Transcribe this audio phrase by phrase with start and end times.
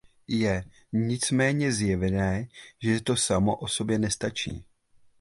[0.27, 0.63] Je
[0.93, 2.47] nicméně zjevné,
[2.81, 4.65] že to samo o sobě nestačí.